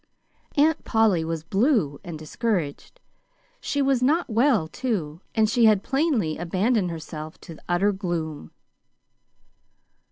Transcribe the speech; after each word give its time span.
Aunt 0.57 0.83
Polly 0.83 1.23
was 1.23 1.43
blue 1.43 1.99
and 2.03 2.17
discouraged. 2.17 2.99
She 3.59 3.83
was 3.83 4.01
not 4.01 4.31
well, 4.31 4.67
too, 4.67 5.21
and 5.35 5.47
she 5.47 5.65
had 5.65 5.83
plainly 5.83 6.39
abandoned 6.39 6.89
herself 6.89 7.39
to 7.41 7.59
utter 7.69 7.91
gloom. 7.91 8.49